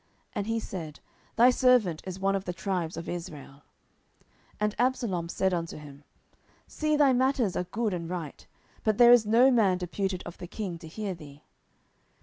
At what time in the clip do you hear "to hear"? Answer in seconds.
10.79-11.13